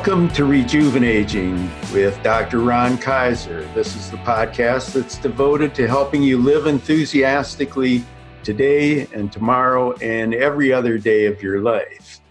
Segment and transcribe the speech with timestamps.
[0.00, 2.60] Welcome to Rejuvenating with Dr.
[2.60, 3.68] Ron Kaiser.
[3.74, 8.02] This is the podcast that's devoted to helping you live enthusiastically
[8.42, 12.22] today and tomorrow and every other day of your life.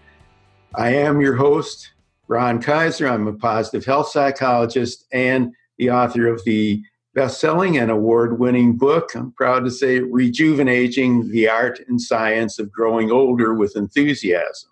[0.74, 1.92] I am your host,
[2.26, 3.06] Ron Kaiser.
[3.06, 6.82] I'm a positive health psychologist and the author of the
[7.14, 9.14] best selling and award winning book.
[9.14, 14.70] I'm proud to say, Rejuvenating the Art and Science of Growing Older with Enthusiasm.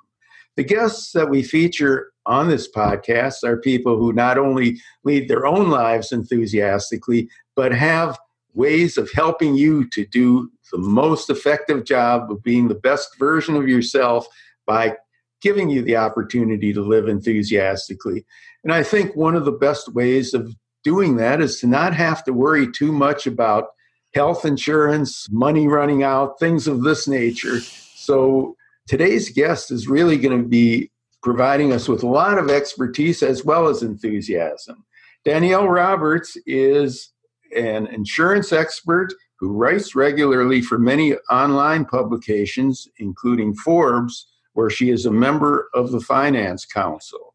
[0.57, 5.47] The guests that we feature on this podcast are people who not only lead their
[5.47, 8.19] own lives enthusiastically, but have
[8.55, 13.57] ways of helping you to do the most effective job of being the best version
[13.57, 14.27] of yourself
[14.67, 14.95] by
[15.41, 18.25] giving you the opportunity to live enthusiastically.
[18.63, 22.23] And I think one of the best ways of doing that is to not have
[22.25, 23.69] to worry too much about
[24.15, 27.61] health insurance, money running out, things of this nature.
[27.61, 30.91] So today's guest is really going to be
[31.23, 34.85] providing us with a lot of expertise as well as enthusiasm.
[35.25, 37.13] Danielle Roberts is
[37.57, 45.07] an insurance expert who writes regularly for many online publications, including Forbes, where she is
[45.07, 47.35] a member of the Finance Council.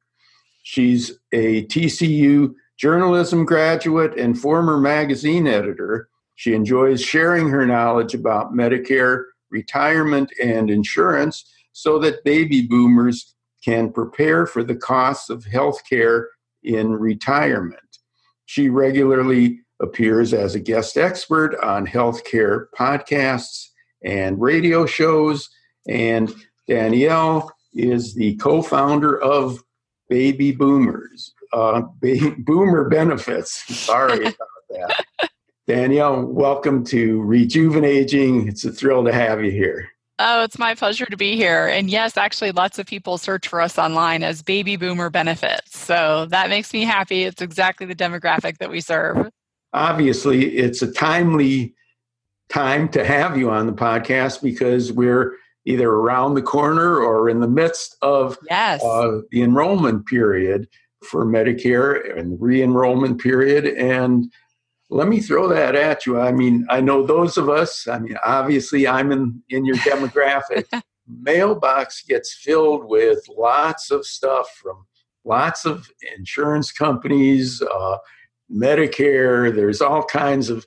[0.63, 6.09] She's a TCU journalism graduate and former magazine editor.
[6.35, 13.32] She enjoys sharing her knowledge about Medicare, retirement, and insurance so that baby boomers
[13.63, 16.29] can prepare for the costs of health care
[16.63, 17.79] in retirement.
[18.45, 23.67] She regularly appears as a guest expert on healthcare podcasts
[24.03, 25.49] and radio shows.
[25.87, 26.33] And
[26.67, 29.63] Danielle is the co founder of
[30.09, 33.63] Baby Boomers, uh, ba- Boomer Benefits.
[33.75, 34.37] Sorry about
[34.69, 35.29] that.
[35.67, 38.47] Danielle, welcome to Rejuvenating.
[38.49, 39.89] It's a thrill to have you here.
[40.25, 41.67] Oh, it's my pleasure to be here.
[41.67, 45.77] And yes, actually, lots of people search for us online as baby boomer benefits.
[45.77, 47.23] So that makes me happy.
[47.23, 49.29] It's exactly the demographic that we serve.
[49.73, 51.75] Obviously, it's a timely
[52.47, 55.35] time to have you on the podcast because we're
[55.65, 58.81] either around the corner or in the midst of yes.
[58.81, 60.69] uh, the enrollment period
[61.03, 63.65] for Medicare and re enrollment period.
[63.65, 64.31] And
[64.93, 66.19] let me throw that at you.
[66.19, 70.65] I mean, I know those of us, I mean, obviously I'm in, in your demographic.
[71.07, 74.85] Mailbox gets filled with lots of stuff from
[75.25, 77.97] lots of insurance companies, uh,
[78.51, 79.53] Medicare.
[79.53, 80.65] There's all kinds of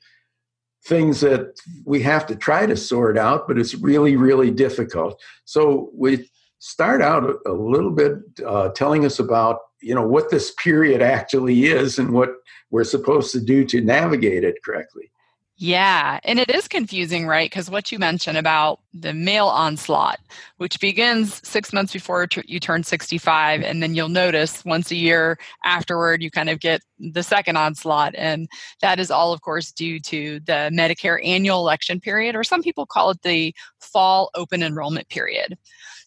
[0.84, 1.54] things that
[1.84, 5.20] we have to try to sort out, but it's really, really difficult.
[5.44, 10.30] So we start out a, a little bit uh, telling us about you know what
[10.30, 12.30] this period actually is and what
[12.70, 15.10] we're supposed to do to navigate it correctly.
[15.58, 17.48] Yeah, and it is confusing, right?
[17.48, 20.18] Because what you mentioned about the mail onslaught,
[20.58, 25.38] which begins six months before you turn 65, and then you'll notice once a year
[25.64, 28.14] afterward, you kind of get the second onslaught.
[28.16, 28.48] And
[28.82, 32.84] that is all, of course, due to the Medicare annual election period, or some people
[32.84, 35.56] call it the fall open enrollment period.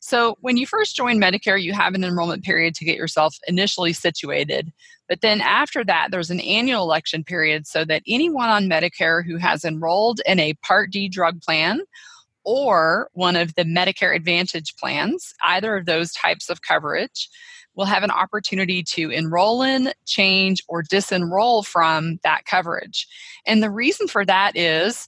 [0.09, 3.94] So, when you first join Medicare, you have an enrollment period to get yourself initially
[3.94, 4.74] situated.
[5.08, 9.38] But then after that, there's an annual election period so that anyone on Medicare who
[9.38, 11.81] has enrolled in a Part D drug plan
[12.44, 17.30] or one of the Medicare Advantage plans, either of those types of coverage,
[17.76, 23.08] will have an opportunity to enroll in, change, or disenroll from that coverage.
[23.46, 25.08] And the reason for that is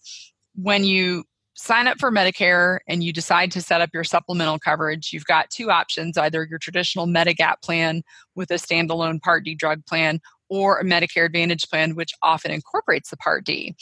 [0.54, 1.24] when you
[1.62, 5.52] sign up for Medicare and you decide to set up your supplemental coverage, you've got
[5.52, 8.02] two options either your traditional Medigap plan
[8.34, 10.20] with a standalone Part D drug plan
[10.50, 13.76] or a Medicare Advantage plan, which often incorporates the Part D.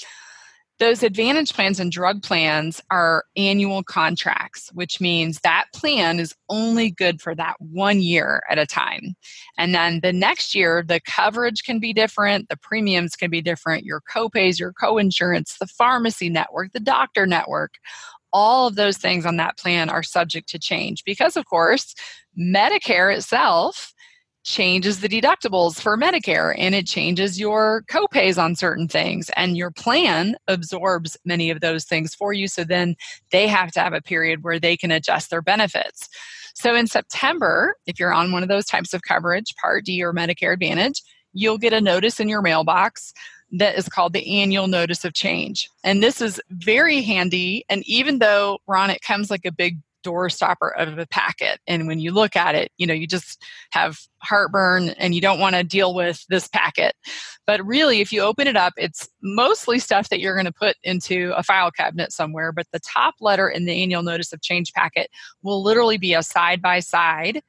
[0.80, 6.90] Those Advantage plans and drug plans are annual contracts, which means that plan is only
[6.90, 9.16] good for that one year at a time.
[9.58, 13.84] And then the next year, the coverage can be different, the premiums can be different,
[13.84, 17.74] your copays, your co-insurance, the pharmacy network, the doctor network,
[18.32, 21.94] all of those things on that plan are subject to change because, of course,
[22.38, 23.94] Medicare itself
[24.50, 29.70] changes the deductibles for Medicare and it changes your copays on certain things and your
[29.70, 32.96] plan absorbs many of those things for you so then
[33.32, 36.10] they have to have a period where they can adjust their benefits.
[36.56, 40.14] So in September, if you're on one of those types of coverage, Part D or
[40.14, 43.14] Medicare Advantage, you'll get a notice in your mailbox
[43.52, 45.70] that is called the annual notice of change.
[45.84, 47.66] And this is very handy.
[47.70, 51.88] And even though, Ron, it comes like a big door stopper of a packet and
[51.88, 55.56] when you look at it you know you just have heartburn and you don't want
[55.56, 56.94] to deal with this packet
[57.46, 60.76] but really if you open it up it's mostly stuff that you're going to put
[60.84, 64.72] into a file cabinet somewhere but the top letter in the annual notice of change
[64.74, 65.10] packet
[65.44, 67.42] will literally be a side by side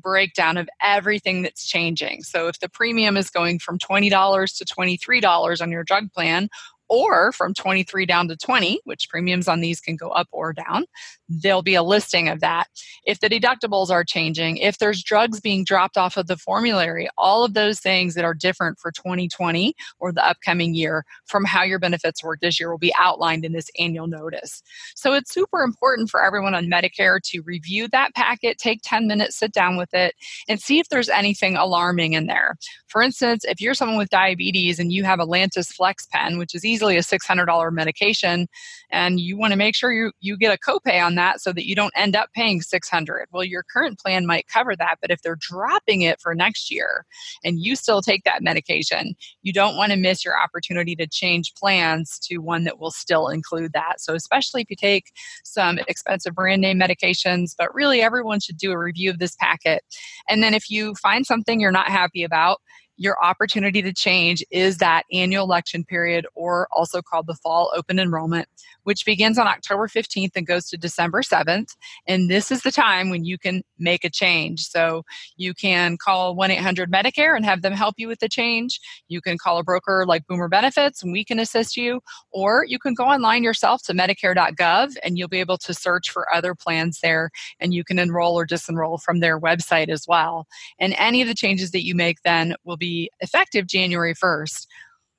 [0.00, 2.22] breakdown of everything that's changing.
[2.22, 6.48] So if the premium is going from $20 to $23 on your drug plan,
[6.88, 10.84] or from 23 down to 20, which premiums on these can go up or down,
[11.28, 12.66] there'll be a listing of that.
[13.04, 17.44] If the deductibles are changing, if there's drugs being dropped off of the formulary, all
[17.44, 21.78] of those things that are different for 2020 or the upcoming year from how your
[21.78, 24.62] benefits work this year will be outlined in this annual notice.
[24.94, 29.36] So it's super important for everyone on Medicare to review that packet, take 10 minutes,
[29.36, 30.14] sit down with it,
[30.48, 32.56] and see if there's anything alarming in there.
[32.86, 36.54] For instance, if you're someone with diabetes and you have a Lantus Flex pen, which
[36.54, 38.46] is easily a $600 medication,
[38.90, 41.66] and you want to make sure you, you get a copay on that so that
[41.66, 45.20] you don't end up paying 600 well your current plan might cover that but if
[45.22, 47.04] they're dropping it for next year
[47.44, 51.52] and you still take that medication you don't want to miss your opportunity to change
[51.54, 54.00] plans to one that will still include that.
[54.00, 55.12] So especially if you take
[55.44, 59.82] some expensive brand name medications but really everyone should do a review of this packet.
[60.28, 62.60] And then if you find something you're not happy about
[62.98, 67.98] your opportunity to change is that annual election period, or also called the fall open
[67.98, 68.48] enrollment,
[68.82, 71.76] which begins on October 15th and goes to December 7th.
[72.06, 74.66] And this is the time when you can make a change.
[74.66, 75.04] So
[75.36, 78.80] you can call 1 800 Medicare and have them help you with the change.
[79.06, 82.00] You can call a broker like Boomer Benefits and we can assist you.
[82.32, 86.34] Or you can go online yourself to Medicare.gov and you'll be able to search for
[86.34, 87.30] other plans there
[87.60, 90.46] and you can enroll or disenroll from their website as well.
[90.80, 94.66] And any of the changes that you make then will be be effective January 1st.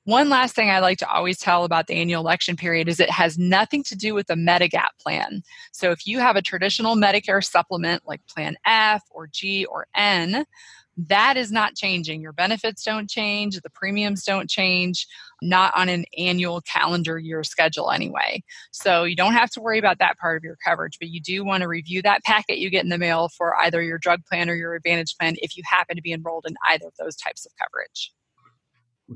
[0.06, 3.12] One last thing I like to always tell about the annual election period is it
[3.12, 5.44] has nothing to do with the Medigap plan.
[5.71, 10.45] So if you have a traditional Medicare supplement like Plan F or G or N,
[11.07, 12.21] that is not changing.
[12.21, 15.07] Your benefits don't change, the premiums don't change,
[15.41, 18.43] not on an annual calendar year schedule anyway.
[18.71, 21.45] So you don't have to worry about that part of your coverage, but you do
[21.45, 24.49] want to review that packet you get in the mail for either your drug plan
[24.49, 27.45] or your advantage plan if you happen to be enrolled in either of those types
[27.45, 28.11] of coverage.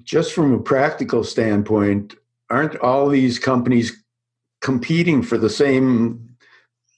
[0.03, 2.15] Just from a practical standpoint,
[2.49, 4.03] aren't all these companies
[4.61, 6.29] competing for the same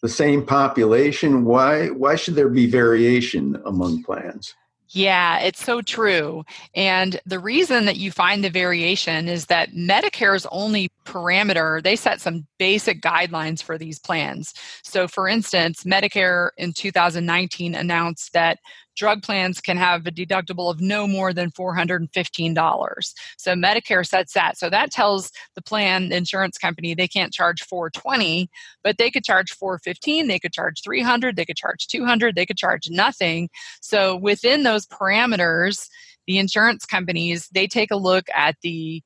[0.01, 1.45] the same population?
[1.45, 4.53] Why why should there be variation among plans?
[4.95, 6.45] Yeah, it's so true.
[6.74, 12.21] And the reason that you find the variation is that Medicare's only parameter, they set
[12.21, 14.53] some basic guidelines for these plans.
[14.83, 18.59] So, for instance, Medicare in 2019 announced that
[18.95, 23.13] drug plans can have a deductible of no more than $415.
[23.38, 24.57] So Medicare sets that.
[24.57, 28.50] So that tells the plan the insurance company they can't charge 420,
[28.83, 32.57] but they could charge 415, they could charge 300, they could charge 200, they could
[32.57, 33.50] charge nothing.
[33.81, 35.88] So within those parameters,
[36.27, 39.03] the insurance companies they take a look at the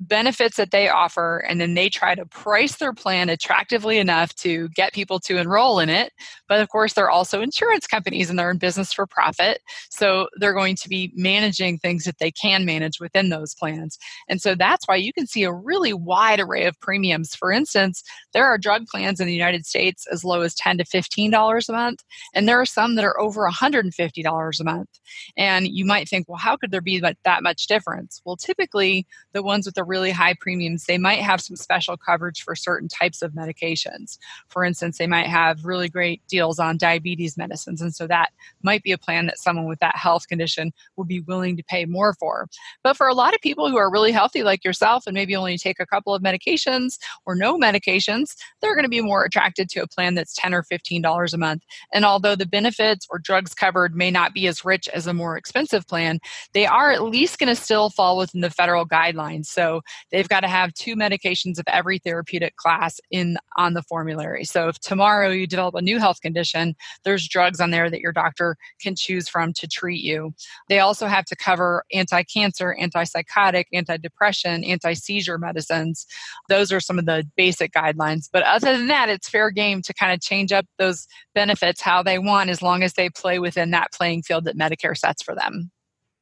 [0.00, 4.68] benefits that they offer and then they try to price their plan attractively enough to
[4.70, 6.12] get people to enroll in it.
[6.48, 9.60] But of course they're also insurance companies and they're in business for profit
[9.90, 13.98] so they're going to be managing things that they can manage within those plans.
[14.28, 17.34] And so that's why you can see a really wide array of premiums.
[17.34, 18.02] For instance
[18.32, 21.68] there are drug plans in the united states as low as 10 to 15 dollars
[21.68, 22.02] a month
[22.34, 24.88] and there are some that are over 150 dollars a month.
[25.36, 28.22] And you might think well how could there be that much difference?
[28.24, 32.42] Well typically the ones with the really high premiums, they might have some special coverage
[32.42, 34.16] for certain types of medications.
[34.48, 37.82] For instance, they might have really great deals on diabetes medicines.
[37.82, 38.30] And so that
[38.62, 41.84] might be a plan that someone with that health condition would be willing to pay
[41.84, 42.46] more for.
[42.84, 45.58] But for a lot of people who are really healthy, like yourself, and maybe only
[45.58, 49.80] take a couple of medications or no medications, they're going to be more attracted to
[49.80, 51.62] a plan that's 10 or $15 a month.
[51.92, 55.36] And although the benefits or drugs covered may not be as rich as a more
[55.36, 56.20] expensive plan,
[56.52, 59.46] they are at least going to still fall within the federal guidelines.
[59.46, 59.79] So
[60.10, 64.44] they've got to have two medications of every therapeutic class in on the formulary.
[64.44, 68.12] So if tomorrow you develop a new health condition, there's drugs on there that your
[68.12, 70.34] doctor can choose from to treat you.
[70.68, 76.06] They also have to cover anti-cancer, antipsychotic, anti-depression, anti-seizure medicines.
[76.48, 78.28] Those are some of the basic guidelines.
[78.32, 82.02] But other than that, it's fair game to kind of change up those benefits how
[82.02, 85.34] they want as long as they play within that playing field that Medicare sets for
[85.34, 85.70] them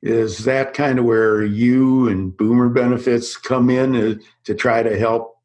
[0.02, 5.36] is that kind of where you and boomer benefits come in to, try to help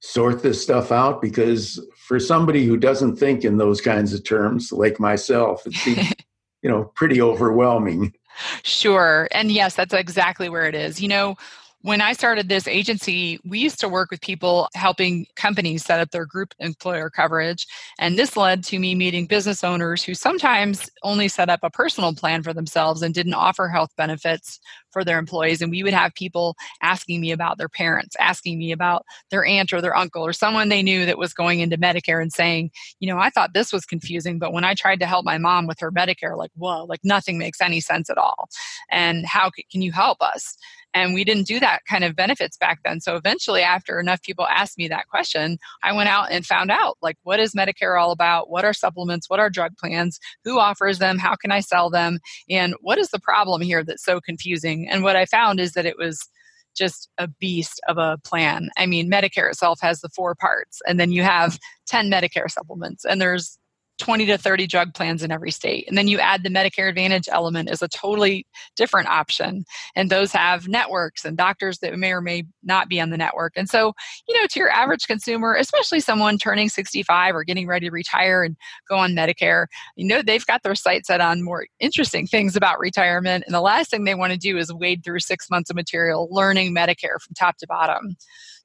[0.00, 1.20] sort this stuff out?
[1.20, 6.10] Because for somebody who doesn't think in those kinds of terms like myself it seems
[6.62, 8.14] you know pretty overwhelming.
[8.62, 11.02] Sure and yes that's exactly where it is.
[11.02, 11.36] You know
[11.82, 16.10] when I started this agency, we used to work with people helping companies set up
[16.10, 17.66] their group employer coverage.
[17.98, 22.14] And this led to me meeting business owners who sometimes only set up a personal
[22.14, 24.58] plan for themselves and didn't offer health benefits
[24.90, 25.60] for their employees.
[25.60, 29.72] And we would have people asking me about their parents, asking me about their aunt
[29.72, 33.08] or their uncle or someone they knew that was going into Medicare and saying, you
[33.08, 35.80] know, I thought this was confusing, but when I tried to help my mom with
[35.80, 38.48] her Medicare, like, whoa, like nothing makes any sense at all.
[38.90, 40.56] And how can you help us?
[40.94, 43.00] And we didn't do that kind of benefits back then.
[43.00, 46.96] So eventually, after enough people asked me that question, I went out and found out
[47.02, 48.48] like, what is Medicare all about?
[48.50, 49.28] What are supplements?
[49.28, 50.18] What are drug plans?
[50.44, 51.18] Who offers them?
[51.18, 52.20] How can I sell them?
[52.48, 54.77] And what is the problem here that's so confusing?
[54.86, 56.28] And what I found is that it was
[56.76, 58.70] just a beast of a plan.
[58.76, 63.04] I mean, Medicare itself has the four parts, and then you have 10 Medicare supplements,
[63.04, 63.58] and there's
[63.98, 65.84] 20 to 30 drug plans in every state.
[65.88, 69.64] And then you add the Medicare Advantage element as a totally different option.
[69.94, 73.54] And those have networks and doctors that may or may not be on the network.
[73.56, 73.92] And so,
[74.28, 78.42] you know, to your average consumer, especially someone turning 65 or getting ready to retire
[78.42, 78.56] and
[78.88, 82.78] go on Medicare, you know, they've got their sights set on more interesting things about
[82.78, 83.44] retirement.
[83.46, 86.28] And the last thing they want to do is wade through six months of material
[86.30, 88.16] learning Medicare from top to bottom.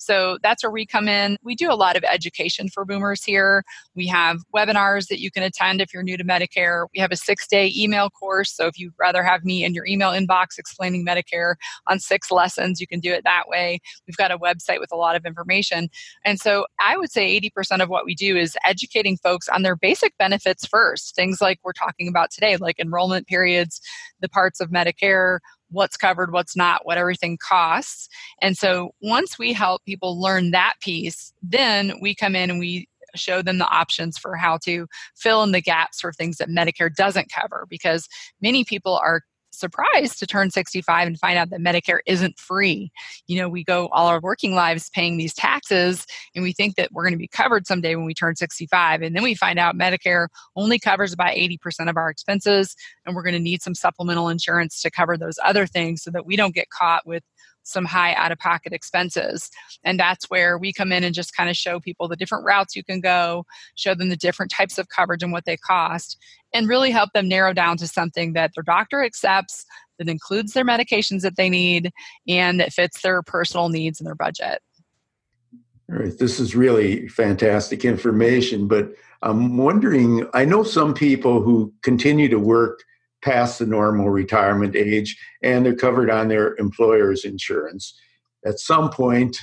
[0.04, 1.38] So that's where we come in.
[1.44, 3.64] We do a lot of education for boomers here.
[3.96, 6.88] We have webinars that you can attend if you're new to Medicare.
[6.94, 8.54] We have a six day email course.
[8.54, 11.56] So if you'd rather have me in your email inbox explaining Medicare
[11.88, 13.80] on six lessons, you can do it that way.
[14.06, 15.90] We've got a website with a lot of information.
[16.24, 19.76] And so I would say 80% of what we do is educating folks on their
[19.76, 21.16] basic benefits first.
[21.16, 23.82] Things like we're talking about today, like enrollment periods,
[24.20, 25.40] the parts of Medicare,
[25.74, 28.08] what's covered, what's not, what everything costs.
[28.42, 32.88] And so once we help people learn that piece, then we come in and we
[33.16, 36.94] show them the options for how to fill in the gaps for things that Medicare
[36.94, 38.08] doesn't cover because
[38.42, 39.22] many people are
[39.54, 42.92] surprised to turn 65 and find out that Medicare isn't free.
[43.28, 46.06] You know, we go all our working lives paying these taxes
[46.36, 49.02] and we think that we're going to be covered someday when we turn 65.
[49.02, 53.24] And then we find out Medicare only covers about 80% of our expenses and we're
[53.24, 56.56] going to need some supplemental insurance to cover those other things so that we don't
[56.56, 57.24] get caught with
[57.64, 59.50] some high out of pocket expenses.
[59.84, 62.76] And that's where we come in and just kind of show people the different routes
[62.76, 66.18] you can go, show them the different types of coverage and what they cost,
[66.54, 69.66] and really help them narrow down to something that their doctor accepts,
[69.98, 71.92] that includes their medications that they need,
[72.28, 74.60] and that fits their personal needs and their budget.
[75.92, 81.74] All right, this is really fantastic information, but I'm wondering I know some people who
[81.82, 82.84] continue to work
[83.24, 87.98] past the normal retirement age and they're covered on their employer's insurance.
[88.46, 89.38] At some point,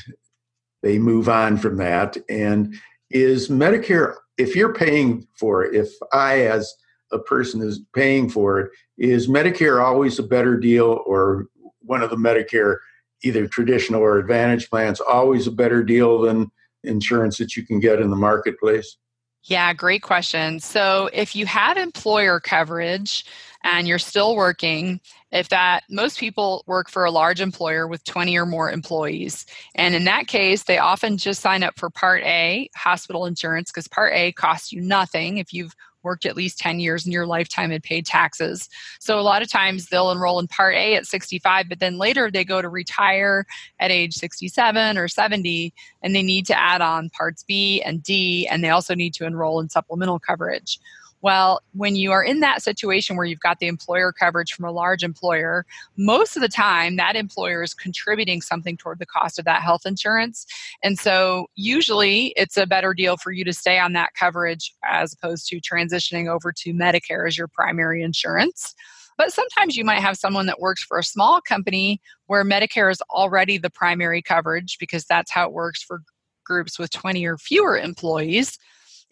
[0.82, 2.16] they move on from that.
[2.28, 2.74] And
[3.10, 6.72] is Medicare, if you're paying for it, if I, as
[7.12, 11.46] a person, is paying for it, is Medicare always a better deal or
[11.80, 12.76] one of the Medicare,
[13.22, 16.50] either traditional or advantage plans, always a better deal than
[16.84, 18.96] insurance that you can get in the marketplace?
[19.44, 20.60] Yeah, great question.
[20.60, 23.24] So if you have employer coverage,
[23.62, 25.00] and you're still working,
[25.32, 29.44] if that most people work for a large employer with 20 or more employees.
[29.74, 33.86] And in that case, they often just sign up for Part A, hospital insurance, because
[33.86, 37.70] Part A costs you nothing if you've worked at least 10 years in your lifetime
[37.70, 38.68] and paid taxes.
[38.98, 42.30] So a lot of times they'll enroll in Part A at 65, but then later
[42.30, 43.46] they go to retire
[43.78, 48.46] at age 67 or 70 and they need to add on Parts B and D,
[48.46, 50.78] and they also need to enroll in supplemental coverage.
[51.22, 54.72] Well, when you are in that situation where you've got the employer coverage from a
[54.72, 59.44] large employer, most of the time that employer is contributing something toward the cost of
[59.44, 60.46] that health insurance.
[60.82, 65.12] And so usually it's a better deal for you to stay on that coverage as
[65.12, 68.74] opposed to transitioning over to Medicare as your primary insurance.
[69.18, 73.02] But sometimes you might have someone that works for a small company where Medicare is
[73.10, 76.00] already the primary coverage because that's how it works for
[76.46, 78.58] groups with 20 or fewer employees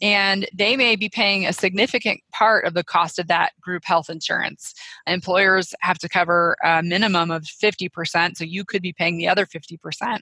[0.01, 4.09] and they may be paying a significant part of the cost of that group health
[4.09, 4.75] insurance.
[5.07, 9.47] Employers have to cover a minimum of 50%, so you could be paying the other
[9.47, 10.19] 50%.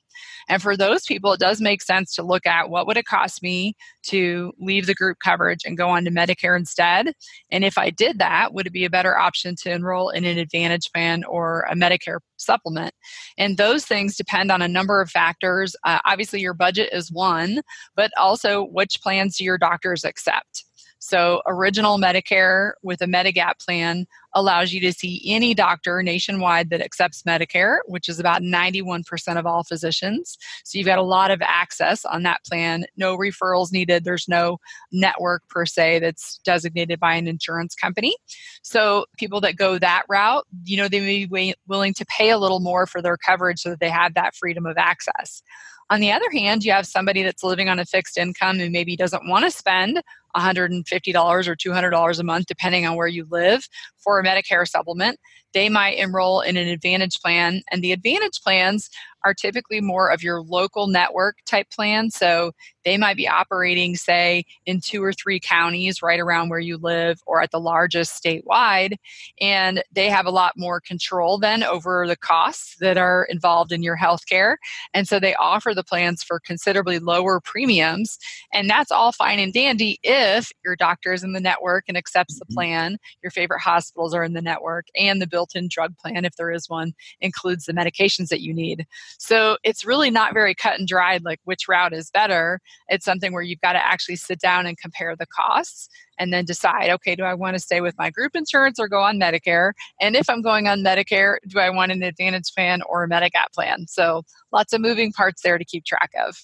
[0.48, 3.42] And for those people, it does make sense to look at what would it cost
[3.42, 7.12] me to leave the group coverage and go on to Medicare instead?
[7.50, 10.38] And if I did that, would it be a better option to enroll in an
[10.38, 12.94] Advantage plan or a Medicare supplement?
[13.38, 15.74] And those things depend on a number of factors.
[15.84, 17.62] Uh, obviously, your budget is one,
[17.94, 20.65] but also which plans do your doctors accept?
[21.06, 26.82] So, original Medicare with a Medigap plan allows you to see any doctor nationwide that
[26.82, 30.36] accepts Medicare, which is about 91% of all physicians.
[30.64, 32.86] So, you've got a lot of access on that plan.
[32.96, 34.02] No referrals needed.
[34.02, 34.58] There's no
[34.90, 38.16] network per se that's designated by an insurance company.
[38.62, 42.38] So, people that go that route, you know, they may be willing to pay a
[42.38, 45.40] little more for their coverage so that they have that freedom of access.
[45.88, 48.96] On the other hand, you have somebody that's living on a fixed income and maybe
[48.96, 50.02] doesn't want to spend
[50.36, 55.18] $150 or $200 a month, depending on where you live, for a Medicare supplement.
[55.52, 58.90] They might enroll in an Advantage plan, and the Advantage plans
[59.26, 62.10] are typically more of your local network type plan.
[62.10, 62.52] So
[62.84, 67.18] they might be operating, say, in two or three counties right around where you live
[67.26, 68.94] or at the largest statewide.
[69.40, 73.82] And they have a lot more control then over the costs that are involved in
[73.82, 74.58] your health care.
[74.94, 78.18] And so they offer the plans for considerably lower premiums.
[78.52, 80.25] And that's all fine and dandy if
[80.64, 82.54] your doctor is in the network and accepts the mm-hmm.
[82.54, 86.36] plan, your favorite hospitals are in the network, and the built in drug plan, if
[86.36, 88.86] there is one, includes the medications that you need.
[89.18, 92.60] So it's really not very cut and dried, like which route is better.
[92.88, 96.44] It's something where you've got to actually sit down and compare the costs and then
[96.44, 99.72] decide okay, do I want to stay with my group insurance or go on Medicare?
[100.00, 103.52] And if I'm going on Medicare, do I want an Advantage plan or a Medigap
[103.54, 103.86] plan?
[103.88, 106.36] So lots of moving parts there to keep track of.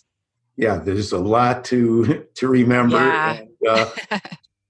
[0.56, 2.96] Yeah, there's a lot to to remember.
[2.96, 3.32] Yeah.
[3.32, 3.90] And, uh,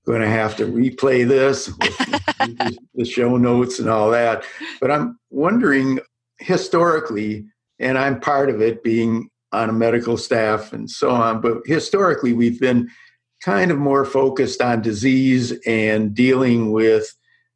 [0.07, 1.99] going to have to replay this with
[2.95, 4.45] the show notes and all that.
[4.81, 6.01] But I'm wondering
[6.39, 7.45] historically,
[7.79, 12.33] and I'm part of it being on a medical staff and so on, but historically
[12.33, 12.89] we've been
[13.45, 17.15] kind of more focused on disease and dealing with,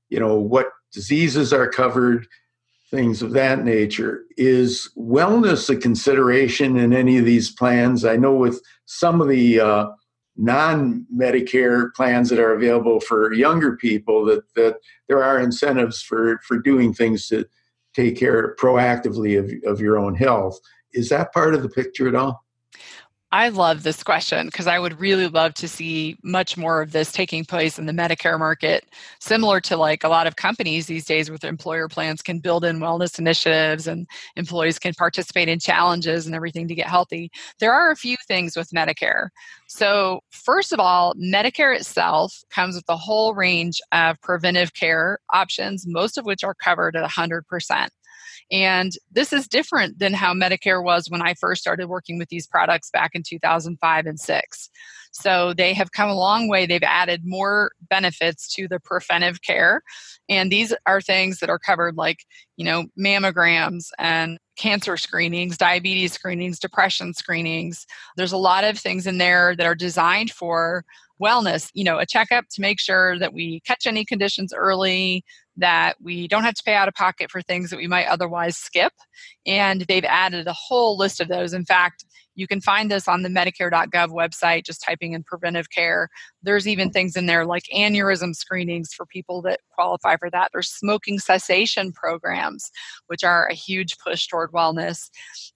[0.09, 2.27] you know, what diseases are covered,
[2.97, 4.25] things of that nature.
[4.39, 8.07] Is wellness a consideration in any of these plans?
[8.07, 9.87] I know with some of the uh,
[10.37, 16.59] non-Medicare plans that are available for younger people that, that there are incentives for, for
[16.59, 17.45] doing things to
[17.95, 20.59] take care proactively of, of your own health.
[20.95, 22.46] Is that part of the picture at all?
[23.33, 27.11] I love this question because I would really love to see much more of this
[27.11, 28.85] taking place in the Medicare market,
[29.19, 32.79] similar to like a lot of companies these days with employer plans can build in
[32.79, 34.07] wellness initiatives and
[34.37, 37.29] employees can participate in challenges and everything to get healthy.
[37.59, 39.29] There are a few things with Medicare.
[39.67, 45.85] So, first of all, Medicare itself comes with a whole range of preventive care options,
[45.85, 47.89] most of which are covered at 100%.
[48.53, 52.47] And this is different than how Medicare was when I first started working with these
[52.47, 54.71] products back in 2005 and 6.
[55.11, 56.67] So they have come a long way.
[56.67, 59.83] They've added more benefits to the preventive care.
[60.29, 62.19] And these are things that are covered like,
[62.57, 67.87] you know, mammograms and cancer screenings, diabetes screenings, depression screenings.
[68.17, 70.85] There's a lot of things in there that are designed for
[71.21, 75.25] wellness, you know, a checkup to make sure that we catch any conditions early,
[75.57, 78.57] that we don't have to pay out of pocket for things that we might otherwise
[78.57, 78.93] skip.
[79.47, 81.55] And they've added a whole list of those.
[81.55, 82.05] In fact,
[82.37, 86.11] you can find this on the Medicare.gov website, just typing in preventive care.
[86.43, 90.51] There's even things in there like aneurysm screenings for people that qualify for that.
[90.53, 92.71] There's smoking cessation programs,
[93.07, 95.09] which are a huge push toward wellness.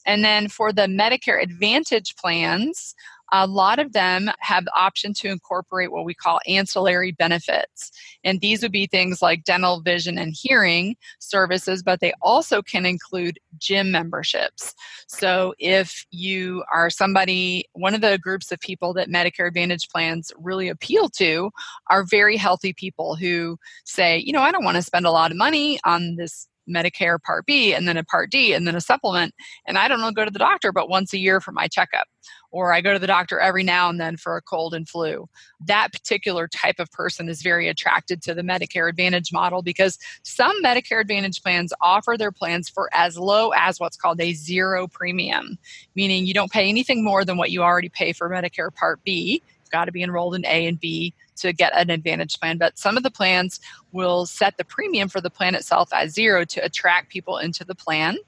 [0.06, 2.94] And then for the Medicare Advantage plans,
[3.32, 7.90] a lot of them have the option to incorporate what we call ancillary benefits.
[8.24, 12.84] And these would be things like dental, vision, and hearing services, but they also can
[12.84, 14.74] include gym memberships.
[15.06, 20.32] So if you are somebody, one of the groups of people that Medicare Advantage plans
[20.38, 21.50] really appeal to
[21.88, 25.30] are very healthy people who say, you know, I don't want to spend a lot
[25.30, 28.80] of money on this Medicare Part B and then a Part D and then a
[28.80, 29.35] supplement.
[29.66, 32.06] And I don't know, go to the doctor but once a year for my checkup.
[32.52, 35.28] Or I go to the doctor every now and then for a cold and flu.
[35.64, 40.62] That particular type of person is very attracted to the Medicare Advantage model because some
[40.62, 45.59] Medicare Advantage plans offer their plans for as low as what's called a zero premium,
[45.94, 49.42] meaning you don't pay anything more than what you already pay for Medicare Part B
[49.70, 52.59] You've got to be enrolled in A and B to get an advantage plan.
[52.59, 53.61] But some of the plans
[53.92, 57.74] will set the premium for the plan itself at zero to attract people into the
[57.74, 58.18] plan.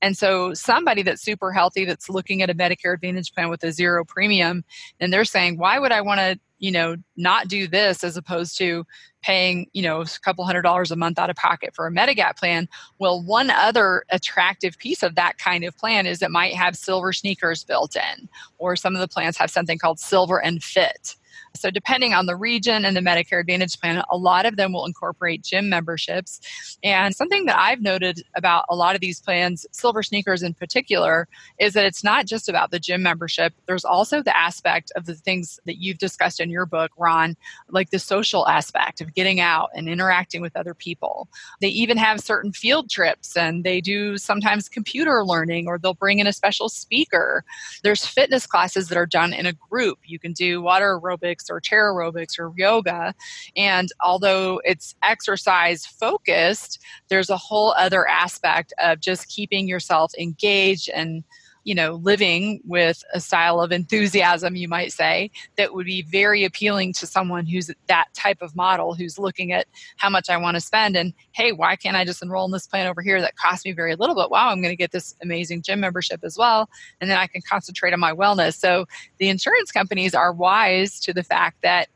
[0.00, 3.72] And so somebody that's super healthy that's looking at a Medicare Advantage plan with a
[3.72, 4.64] zero premium,
[5.00, 8.58] and they're saying, why would I want to you know not do this as opposed
[8.58, 8.84] to
[9.22, 12.36] paying you know a couple hundred dollars a month out of pocket for a medigap
[12.36, 16.76] plan well one other attractive piece of that kind of plan is it might have
[16.76, 18.28] silver sneakers built in
[18.58, 21.16] or some of the plans have something called silver and fit
[21.56, 24.84] so, depending on the region and the Medicare Advantage plan, a lot of them will
[24.84, 26.40] incorporate gym memberships.
[26.82, 31.26] And something that I've noted about a lot of these plans, Silver Sneakers in particular,
[31.58, 33.54] is that it's not just about the gym membership.
[33.66, 37.36] There's also the aspect of the things that you've discussed in your book, Ron,
[37.70, 41.28] like the social aspect of getting out and interacting with other people.
[41.60, 46.18] They even have certain field trips and they do sometimes computer learning or they'll bring
[46.18, 47.44] in a special speaker.
[47.82, 49.98] There's fitness classes that are done in a group.
[50.04, 53.14] You can do water aerobics or chair aerobics or yoga.
[53.56, 60.88] And although it's exercise focused, there's a whole other aspect of just keeping yourself engaged
[60.90, 61.24] and
[61.64, 66.44] you know, living with a style of enthusiasm, you might say, that would be very
[66.44, 69.66] appealing to someone who's that type of model who's looking at
[69.96, 72.66] how much I want to spend and, hey, why can't I just enroll in this
[72.66, 75.14] plan over here that costs me very little, but wow, I'm going to get this
[75.22, 76.68] amazing gym membership as well.
[77.00, 78.54] And then I can concentrate on my wellness.
[78.54, 78.86] So
[79.18, 81.88] the insurance companies are wise to the fact that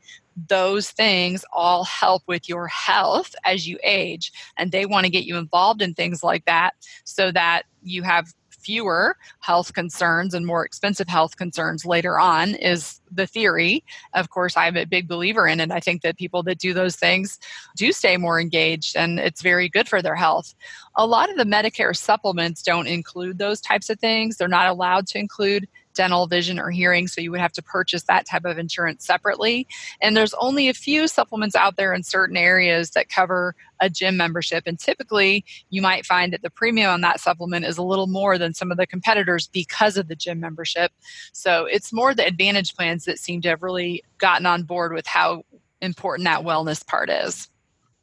[0.47, 5.25] those things all help with your health as you age and they want to get
[5.25, 6.73] you involved in things like that
[7.03, 13.01] so that you have fewer health concerns and more expensive health concerns later on is
[13.11, 13.83] the theory.
[14.13, 15.71] Of course, I'm a big believer in it.
[15.71, 17.39] I think that people that do those things
[17.75, 20.55] do stay more engaged and it's very good for their health.
[20.95, 24.37] A lot of the Medicare supplements don't include those types of things.
[24.37, 27.07] They're not allowed to include dental, vision, or hearing.
[27.07, 29.67] So you would have to purchase that type of insurance separately.
[30.01, 34.17] And there's only a few supplements out there in certain areas that cover a gym
[34.17, 34.63] membership.
[34.65, 38.37] And typically, you might find that the premium on that supplement is a little more
[38.37, 40.91] than some of the competitors because of the gym membership.
[41.33, 45.05] So it's more the advantage plans that seem to have really gotten on board with
[45.05, 45.43] how
[45.81, 47.49] important that wellness part is.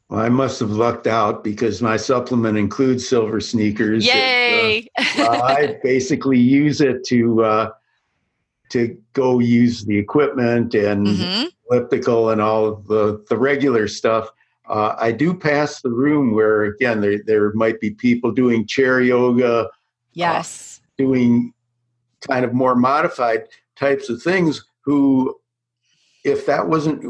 [0.09, 4.05] Well, I must have lucked out because my supplement includes silver sneakers.
[4.05, 4.85] Yay!
[4.97, 7.69] And, uh, I basically use it to uh,
[8.71, 11.45] to go use the equipment and mm-hmm.
[11.69, 14.29] elliptical and all the, the regular stuff.
[14.67, 19.01] Uh, I do pass the room where, again, there, there might be people doing chair
[19.01, 19.53] yoga.
[19.53, 19.67] Uh,
[20.13, 20.79] yes.
[20.81, 21.53] Uh, doing
[22.27, 25.35] kind of more modified types of things who,
[26.23, 27.03] if that wasn't,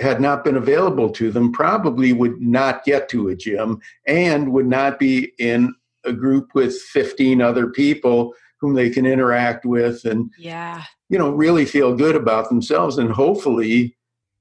[0.00, 4.66] had not been available to them, probably would not get to a gym and would
[4.66, 5.74] not be in
[6.04, 11.30] a group with 15 other people whom they can interact with and yeah you know
[11.30, 13.96] really feel good about themselves and hopefully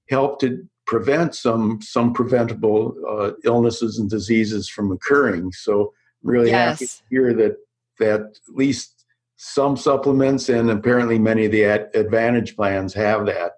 [0.09, 6.79] help to prevent some some preventable uh, illnesses and diseases from occurring so really yes.
[6.79, 7.57] happy to hear that
[7.99, 9.05] that at least
[9.37, 13.53] some supplements and apparently many of the advantage plans have that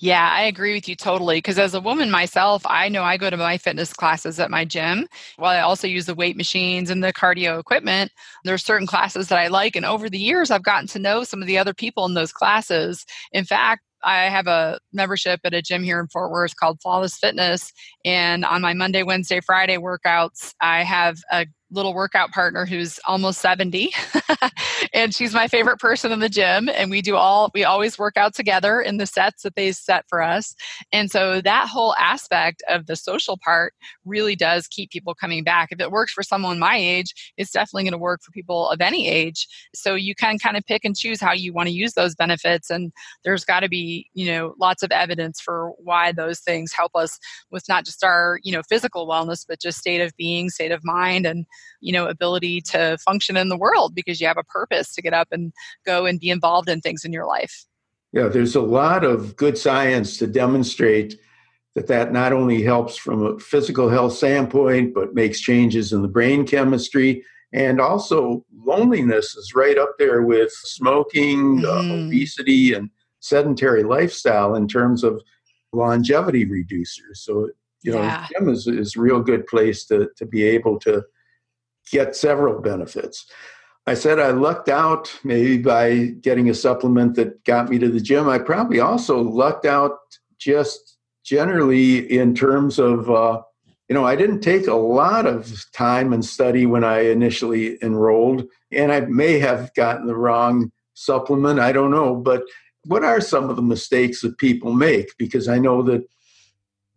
[0.00, 1.38] yeah, I agree with you totally.
[1.38, 4.64] Because as a woman myself, I know I go to my fitness classes at my
[4.64, 5.08] gym.
[5.36, 8.12] While I also use the weight machines and the cardio equipment,
[8.44, 9.74] there's certain classes that I like.
[9.74, 12.32] And over the years, I've gotten to know some of the other people in those
[12.32, 13.04] classes.
[13.32, 17.18] In fact, I have a membership at a gym here in Fort Worth called Flawless
[17.18, 17.72] Fitness.
[18.04, 23.40] And on my Monday, Wednesday, Friday workouts, I have a little workout partner who's almost
[23.40, 23.92] 70
[24.94, 28.16] and she's my favorite person in the gym and we do all we always work
[28.16, 30.54] out together in the sets that they set for us
[30.92, 33.74] and so that whole aspect of the social part
[34.06, 35.68] really does keep people coming back.
[35.70, 38.80] If it works for someone my age it's definitely going to work for people of
[38.80, 41.92] any age so you can kind of pick and choose how you want to use
[41.92, 42.92] those benefits and
[43.24, 47.18] there's got to be you know lots of evidence for why those things help us
[47.50, 50.82] with not just our you know physical wellness but just state of being state of
[50.84, 51.44] mind and
[51.80, 55.14] you know ability to function in the world because you have a purpose to get
[55.14, 55.52] up and
[55.86, 57.64] go and be involved in things in your life
[58.12, 61.18] yeah there's a lot of good science to demonstrate
[61.74, 66.08] that that not only helps from a physical health standpoint but makes changes in the
[66.08, 71.90] brain chemistry and also loneliness is right up there with smoking uh, mm-hmm.
[71.90, 72.90] uh, obesity and
[73.20, 75.20] sedentary lifestyle in terms of
[75.72, 77.48] longevity reducers so
[77.82, 78.26] you know yeah.
[78.32, 81.02] gym is, is a real good place to, to be able to
[81.90, 83.26] get several benefits.
[83.86, 88.00] I said I lucked out maybe by getting a supplement that got me to the
[88.00, 88.28] gym.
[88.28, 89.92] I probably also lucked out
[90.38, 93.40] just generally in terms of, uh,
[93.88, 98.44] you know, I didn't take a lot of time and study when I initially enrolled,
[98.70, 101.58] and I may have gotten the wrong supplement.
[101.58, 102.14] I don't know.
[102.14, 102.42] But
[102.84, 105.16] what are some of the mistakes that people make?
[105.18, 106.06] Because I know that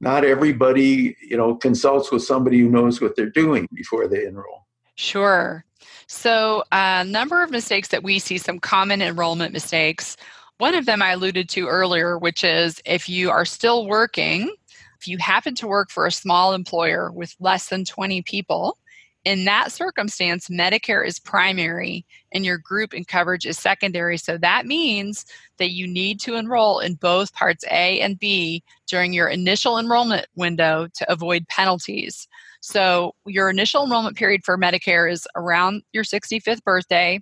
[0.01, 4.60] not everybody, you know, consults with somebody who knows what they're doing before they enroll.
[5.01, 5.65] Sure.
[6.05, 10.15] So, a number of mistakes that we see, some common enrollment mistakes.
[10.59, 14.55] One of them I alluded to earlier, which is if you are still working,
[14.99, 18.77] if you happen to work for a small employer with less than 20 people,
[19.25, 24.17] in that circumstance, Medicare is primary and your group and coverage is secondary.
[24.17, 25.25] So that means
[25.57, 30.27] that you need to enroll in both parts A and B during your initial enrollment
[30.35, 32.27] window to avoid penalties.
[32.61, 37.19] So, your initial enrollment period for Medicare is around your 65th birthday,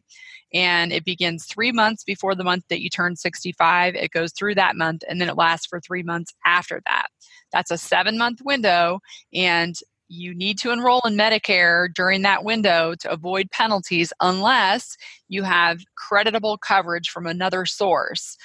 [0.53, 3.95] and it begins three months before the month that you turn 65.
[3.95, 7.07] It goes through that month, and then it lasts for three months after that.
[7.53, 8.99] That's a seven month window,
[9.33, 9.75] and
[10.09, 14.97] you need to enroll in Medicare during that window to avoid penalties unless
[15.29, 18.35] you have creditable coverage from another source.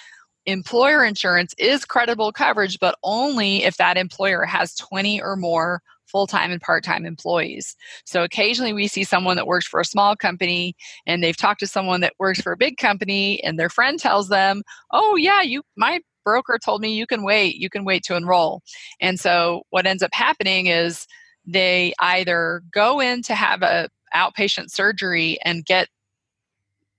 [0.47, 5.81] Employer insurance is creditable coverage, but only if that employer has 20 or more
[6.15, 7.75] full time and part time employees.
[8.05, 11.67] So occasionally we see someone that works for a small company and they've talked to
[11.67, 15.65] someone that works for a big company and their friend tells them, "Oh yeah, you
[15.77, 18.63] my broker told me you can wait, you can wait to enroll."
[19.01, 21.09] And so what ends up happening is
[21.45, 25.89] they either go in to have a outpatient surgery and get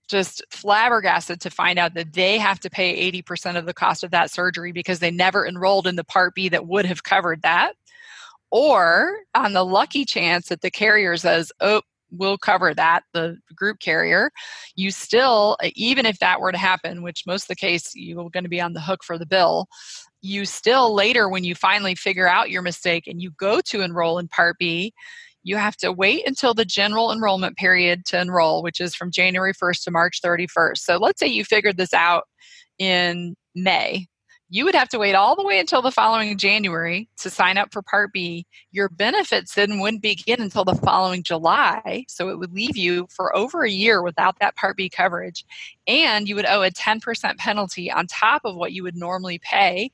[0.10, 4.12] just flabbergasted to find out that they have to pay 80% of the cost of
[4.12, 7.74] that surgery because they never enrolled in the Part B that would have covered that.
[8.58, 13.80] Or on the lucky chance that the carrier says, oh, we'll cover that, the group
[13.82, 14.32] carrier,
[14.78, 18.46] you still, even if that were to happen, which most of the case you're going
[18.46, 19.68] to be on the hook for the bill,
[20.22, 24.20] you still later, when you finally figure out your mistake and you go to enroll
[24.20, 24.94] in Part B,
[25.44, 29.54] you have to wait until the general enrollment period to enroll, which is from January
[29.54, 30.78] 1st to March 31st.
[30.78, 32.24] So let's say you figured this out
[32.80, 34.08] in May.
[34.50, 37.74] You would have to wait all the way until the following January to sign up
[37.74, 38.46] for Part B.
[38.72, 42.06] Your benefits then wouldn't begin until the following July.
[42.08, 45.44] So it would leave you for over a year without that Part B coverage.
[45.88, 49.92] And you would owe a 10% penalty on top of what you would normally pay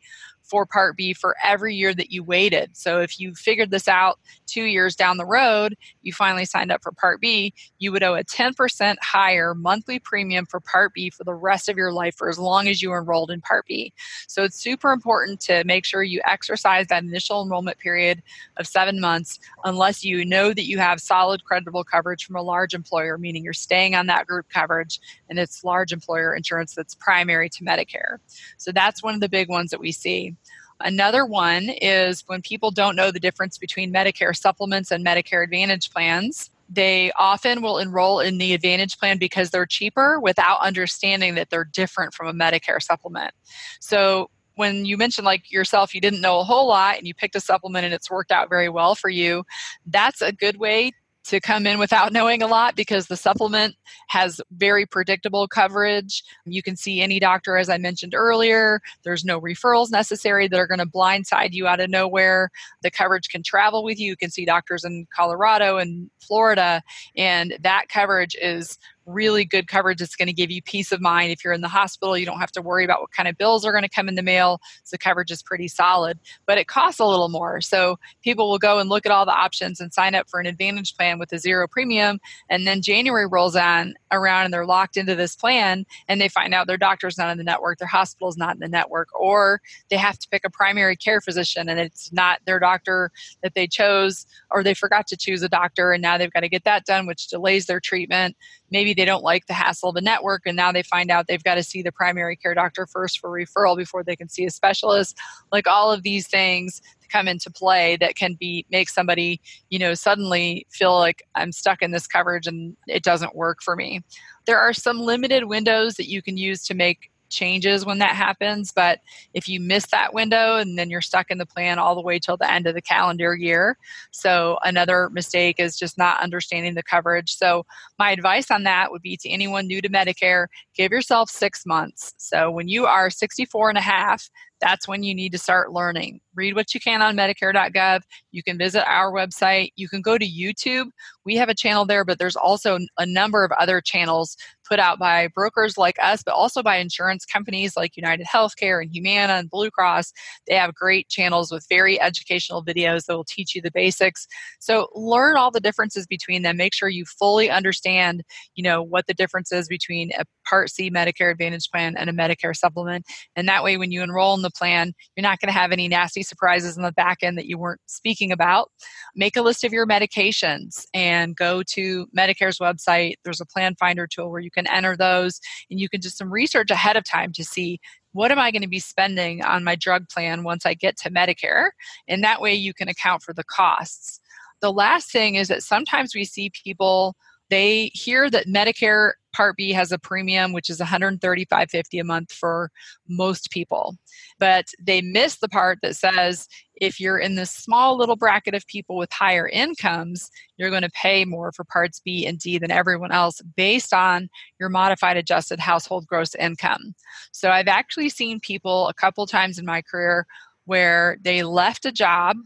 [0.52, 2.76] for Part B for every year that you waited.
[2.76, 6.84] So if you figured this out two years down the road, you finally signed up
[6.84, 11.24] for Part B, you would owe a 10% higher monthly premium for Part B for
[11.24, 13.94] the rest of your life for as long as you enrolled in Part B.
[14.28, 18.22] So it's super important to make sure you exercise that initial enrollment period
[18.58, 22.74] of seven months unless you know that you have solid, credible coverage from a large
[22.74, 27.48] employer, meaning you're staying on that group coverage and it's large employer insurance that's primary
[27.48, 28.18] to Medicare.
[28.58, 30.36] So that's one of the big ones that we see.
[30.84, 35.92] Another one is when people don't know the difference between Medicare supplements and Medicare Advantage
[35.92, 36.50] plans.
[36.70, 41.66] They often will enroll in the Advantage plan because they're cheaper without understanding that they're
[41.66, 43.34] different from a Medicare supplement.
[43.80, 47.36] So when you mentioned like yourself you didn't know a whole lot and you picked
[47.36, 49.44] a supplement and it's worked out very well for you
[49.88, 50.92] that's a good way
[51.26, 53.76] to come in without knowing a lot because the supplement
[54.10, 56.24] has very predictable coverage.
[56.46, 58.82] You can see any doctor, as I mentioned earlier.
[59.04, 62.50] There's no referrals necessary that are going to blindside you out of nowhere.
[62.84, 64.10] The coverage can travel with you.
[64.10, 66.82] You can see doctors in Colorado and Florida,
[67.16, 71.32] and that coverage is really good coverage it's going to give you peace of mind.
[71.32, 73.66] If you're in the hospital you don't have to worry about what kind of bills
[73.66, 77.00] are going to come in the mail so coverage is pretty solid but it costs
[77.00, 77.62] a little more.
[77.62, 80.46] So people will go and look at all the options and sign up for an
[80.46, 84.98] advantage plan with a zero premium and then january rolls on around and they're locked
[84.98, 88.38] into this plan and they find out their doctor's not in the network their hospital's
[88.38, 92.12] not in the network or they have to pick a primary care physician and it's
[92.12, 93.12] not their doctor
[93.42, 96.50] that they chose or they forgot to choose a doctor and now they've got to
[96.50, 98.36] get that done which delays their treatment
[98.72, 101.44] maybe they don't like the hassle of the network and now they find out they've
[101.44, 104.50] got to see the primary care doctor first for referral before they can see a
[104.50, 105.18] specialist.
[105.52, 106.82] Like all of these things
[107.12, 111.82] come into play that can be make somebody you know suddenly feel like i'm stuck
[111.82, 114.02] in this coverage and it doesn't work for me.
[114.46, 118.72] There are some limited windows that you can use to make changes when that happens.
[118.72, 119.00] But
[119.34, 122.20] if you miss that window and then you're stuck in the plan all the way
[122.20, 123.78] till the end of the calendar year.
[124.12, 127.36] So another mistake is just not understanding the coverage.
[127.36, 127.66] So
[127.98, 132.14] my advice on that would be to anyone new to Medicare, give yourself six months.
[132.18, 134.30] So when you are 64 and a half,
[134.62, 136.22] that's when you need to start learning.
[136.36, 138.02] Read what you can on Medicare.gov.
[138.32, 139.72] You can visit our website.
[139.76, 140.90] You can go to YouTube.
[141.26, 144.38] We have a channel there, but there's also a number of other channels
[144.72, 148.90] put out by brokers like us, but also by insurance companies like United Healthcare and
[148.90, 150.14] Humana and Blue Cross.
[150.48, 154.28] They have great channels with very educational videos that will teach you the basics.
[154.60, 156.56] So learn all the differences between them.
[156.56, 158.24] Make sure you fully understand,
[158.56, 162.14] you know, what the difference is between a Part C Medicare Advantage plan and a
[162.14, 163.06] Medicare supplement.
[163.36, 165.88] And that way, when you enroll in the plan, you're not going to have any
[165.88, 168.70] nasty surprises in the back end that you weren't speaking about.
[169.16, 173.16] Make a list of your medications and go to Medicare's website.
[173.24, 176.32] There's a plan finder tool where you can enter those and you can do some
[176.32, 177.80] research ahead of time to see
[178.14, 181.10] what am I going to be spending on my drug plan once I get to
[181.10, 181.70] Medicare?
[182.08, 184.20] And that way you can account for the costs.
[184.62, 187.16] The last thing is that sometimes we see people
[187.50, 192.72] they hear that Medicare Part B has a premium, which is $135.50 a month for
[193.08, 193.96] most people.
[194.40, 198.66] But they miss the part that says if you're in this small little bracket of
[198.66, 202.72] people with higher incomes, you're going to pay more for parts B and D than
[202.72, 206.96] everyone else based on your modified adjusted household gross income.
[207.32, 210.26] So I've actually seen people a couple times in my career
[210.66, 212.38] where they left a job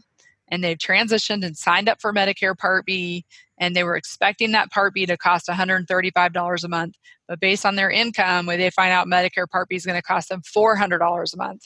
[0.48, 3.24] and they've transitioned and signed up for Medicare Part B
[3.58, 6.94] and they were expecting that Part B to cost $135 a month.
[7.26, 10.02] But based on their income, when they find out Medicare Part B is going to
[10.02, 11.62] cost them $400 a month.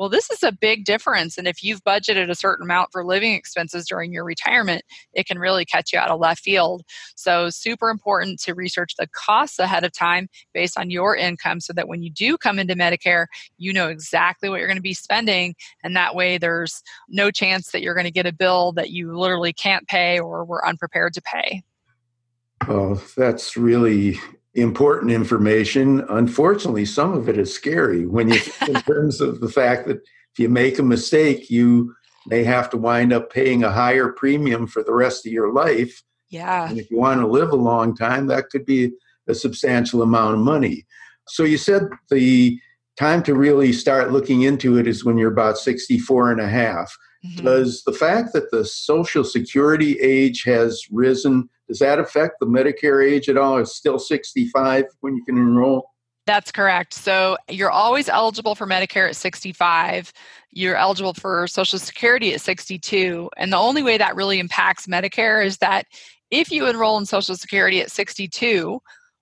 [0.00, 1.36] Well, this is a big difference.
[1.36, 4.82] And if you've budgeted a certain amount for living expenses during your retirement,
[5.12, 6.80] it can really catch you out of left field.
[7.16, 11.74] So, super important to research the costs ahead of time based on your income so
[11.74, 13.26] that when you do come into Medicare,
[13.58, 15.54] you know exactly what you're going to be spending.
[15.84, 19.14] And that way, there's no chance that you're going to get a bill that you
[19.14, 21.62] literally can't pay or were unprepared to pay.
[22.66, 24.18] Oh, that's really
[24.54, 26.00] important information.
[26.08, 30.38] Unfortunately, some of it is scary when you in terms of the fact that if
[30.38, 31.94] you make a mistake, you
[32.26, 36.02] may have to wind up paying a higher premium for the rest of your life.
[36.28, 36.68] Yeah.
[36.68, 38.92] And if you want to live a long time, that could be
[39.26, 40.86] a substantial amount of money.
[41.28, 42.58] So you said the
[42.98, 46.94] time to really start looking into it is when you're about 64 and a half.
[47.24, 47.44] Mm-hmm.
[47.44, 53.08] Does the fact that the Social Security age has risen does that affect the Medicare
[53.08, 53.58] age at all?
[53.58, 55.88] It's still 65 when you can enroll?
[56.26, 56.94] That's correct.
[56.94, 60.12] So you're always eligible for Medicare at 65.
[60.50, 63.30] You're eligible for Social Security at 62.
[63.36, 65.86] And the only way that really impacts Medicare is that
[66.32, 68.80] if you enroll in Social Security at 62,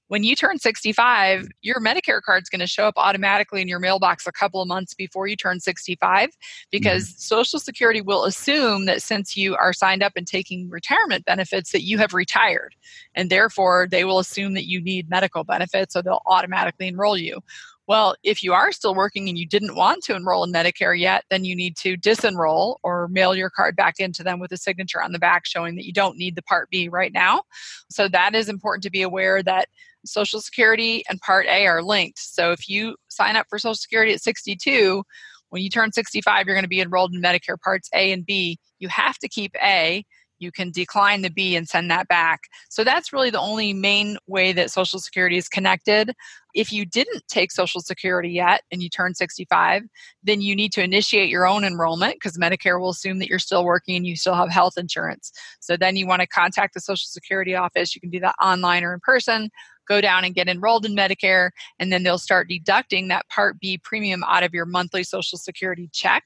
[0.09, 3.79] when you turn 65, your Medicare card is going to show up automatically in your
[3.79, 6.31] mailbox a couple of months before you turn 65
[6.71, 7.19] because mm-hmm.
[7.19, 11.83] Social Security will assume that since you are signed up and taking retirement benefits that
[11.83, 12.75] you have retired
[13.15, 17.41] and therefore they will assume that you need medical benefits so they'll automatically enroll you.
[17.87, 21.25] Well, if you are still working and you didn't want to enroll in Medicare yet,
[21.31, 25.03] then you need to disenroll or mail your card back into them with a signature
[25.03, 27.43] on the back showing that you don't need the Part B right now.
[27.91, 29.71] So that is important to be aware that
[30.05, 32.19] Social Security and Part A are linked.
[32.19, 35.03] So if you sign up for Social Security at 62,
[35.51, 38.59] when you turn 65, you're going to be enrolled in Medicare Parts A and B.
[38.79, 40.05] You have to keep A
[40.39, 42.41] you can decline the B and send that back.
[42.69, 46.15] So that's really the only main way that Social Security is connected.
[46.55, 49.83] If you didn't take Social Security yet and you turn 65,
[50.23, 53.65] then you need to initiate your own enrollment because Medicare will assume that you're still
[53.65, 55.33] working and you still have health insurance.
[55.61, 57.95] So then you want to contact the Social Security office.
[57.95, 59.51] You can do that online or in person
[59.89, 63.79] go down and get enrolled in Medicare, and then they'll start deducting that Part B
[63.79, 66.25] premium out of your monthly Social Security check.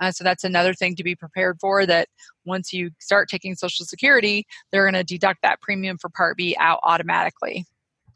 [0.00, 2.08] Uh, so that's another thing to be prepared for that
[2.44, 6.56] once you start taking Social Security, they're going to deduct that premium for Part B
[6.58, 7.66] out automatically.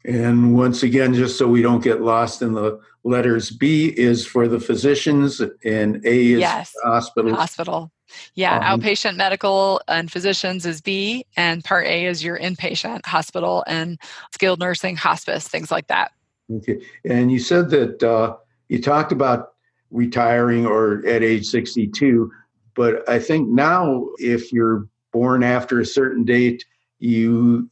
[0.05, 4.47] And once again, just so we don't get lost in the letters, B is for
[4.47, 7.35] the physicians and A is yes, hospital.
[7.35, 7.91] Hospital.
[8.35, 13.63] Yeah, um, outpatient medical and physicians is B, and Part A is your inpatient hospital
[13.67, 13.99] and
[14.33, 16.11] skilled nursing, hospice, things like that.
[16.53, 16.81] Okay.
[17.03, 18.37] And you said that uh,
[18.69, 19.53] you talked about
[19.91, 22.31] retiring or at age 62,
[22.75, 26.63] but I think now if you're born after a certain date,
[26.99, 27.69] you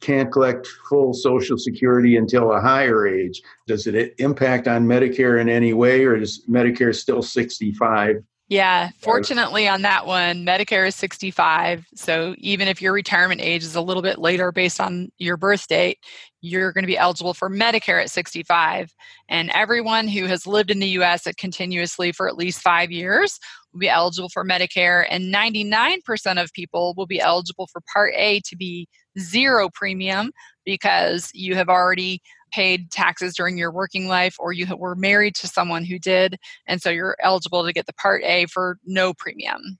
[0.00, 3.40] can't collect full Social Security until a higher age.
[3.66, 8.22] Does it impact on Medicare in any way, or is Medicare still 65?
[8.48, 11.84] Yeah, fortunately on that one, Medicare is 65.
[11.96, 15.66] So even if your retirement age is a little bit later based on your birth
[15.66, 15.98] date,
[16.42, 18.92] you're going to be eligible for Medicare at 65.
[19.28, 23.40] And everyone who has lived in the US continuously for at least five years
[23.72, 25.06] will be eligible for Medicare.
[25.10, 28.86] And 99% of people will be eligible for Part A to be
[29.18, 30.32] zero premium
[30.64, 32.20] because you have already
[32.52, 36.80] paid taxes during your working life or you were married to someone who did and
[36.80, 39.78] so you're eligible to get the part a for no premium.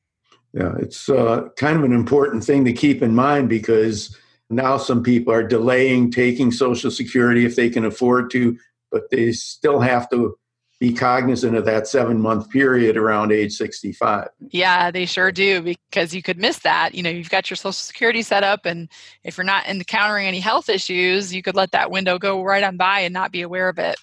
[0.52, 4.16] Yeah it's uh, kind of an important thing to keep in mind because
[4.50, 8.56] now some people are delaying taking social security if they can afford to
[8.90, 10.36] but they still have to
[10.78, 14.28] be cognizant of that seven month period around age 65.
[14.50, 16.94] Yeah, they sure do because you could miss that.
[16.94, 18.88] You know, you've got your social security set up, and
[19.24, 22.76] if you're not encountering any health issues, you could let that window go right on
[22.76, 23.96] by and not be aware of it.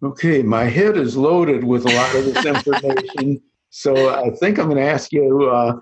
[0.00, 3.42] Okay, my head is loaded with a lot of this information.
[3.70, 5.80] so I think I'm going to ask you uh,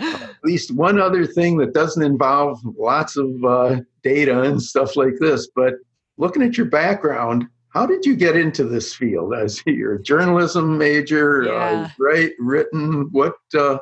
[0.00, 5.18] at least one other thing that doesn't involve lots of uh, data and stuff like
[5.20, 5.48] this.
[5.54, 5.74] But
[6.16, 9.34] looking at your background, how did you get into this field?
[9.34, 11.80] As you're a journalism major, uh, yeah.
[11.82, 12.32] uh, right?
[12.38, 13.08] Written.
[13.12, 13.78] What uh,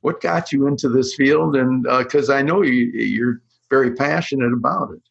[0.00, 1.56] what got you into this field?
[1.56, 5.02] And because uh, I know you, you're very passionate about it.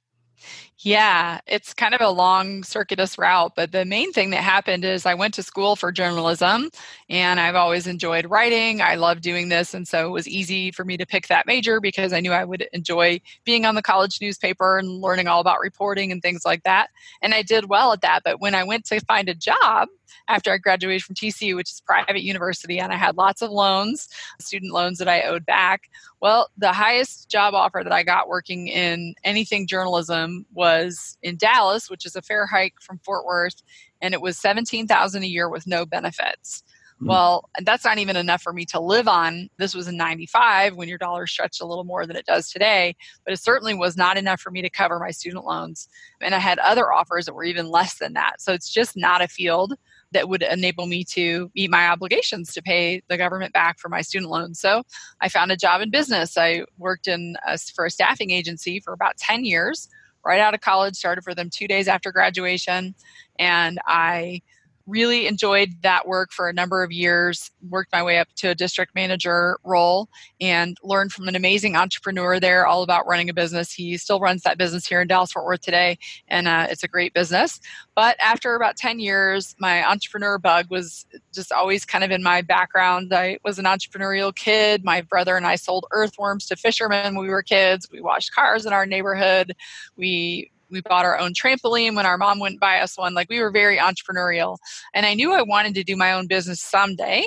[0.86, 5.06] Yeah, it's kind of a long circuitous route, but the main thing that happened is
[5.06, 6.70] I went to school for journalism
[7.10, 8.82] and I've always enjoyed writing.
[8.82, 11.80] I love doing this, and so it was easy for me to pick that major
[11.80, 15.62] because I knew I would enjoy being on the college newspaper and learning all about
[15.62, 16.90] reporting and things like that.
[17.22, 19.88] And I did well at that, but when I went to find a job,
[20.28, 24.08] after I graduated from TCU, which is private university, and I had lots of loans,
[24.40, 25.90] student loans that I owed back.
[26.22, 31.90] Well, the highest job offer that I got working in anything journalism was in Dallas,
[31.90, 33.62] which is a fair hike from Fort Worth,
[34.02, 36.64] and it was 17,000 a year with no benefits.
[37.04, 37.08] Mm-hmm.
[37.08, 39.50] Well, that's not even enough for me to live on.
[39.58, 42.96] This was in 95 when your dollar stretched a little more than it does today,
[43.26, 45.90] but it certainly was not enough for me to cover my student loans.
[46.22, 48.42] And I had other offers that were even less than that.
[48.42, 49.74] So it's just not a field
[50.14, 54.02] that would enable me to meet my obligations to pay the government back for my
[54.02, 54.60] student loans.
[54.60, 54.84] So
[55.22, 56.38] I found a job in business.
[56.38, 59.90] I worked in a, for a staffing agency for about 10 years.
[60.26, 62.96] Right out of college, started for them two days after graduation,
[63.40, 64.42] and I
[64.86, 68.56] really enjoyed that work for a number of years worked my way up to a
[68.56, 70.10] district manager role
[70.42, 73.72] and learned from an amazing entrepreneur there all about running a business.
[73.72, 76.88] He still runs that business here in dallas fort worth today and uh, it's a
[76.88, 77.60] great business.
[77.96, 82.42] But after about 10 years my entrepreneur bug was just always kind of in my
[82.42, 83.14] background.
[83.14, 84.84] I was an entrepreneurial kid.
[84.84, 87.88] My brother and i sold earthworms to fishermen when we were kids.
[87.92, 89.56] We washed cars in our neighborhood.
[89.96, 93.14] We we bought our own trampoline when our mom wouldn't buy us one.
[93.14, 94.58] Like we were very entrepreneurial.
[94.94, 97.26] And I knew I wanted to do my own business someday,